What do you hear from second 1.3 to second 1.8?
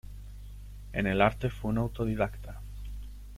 fue un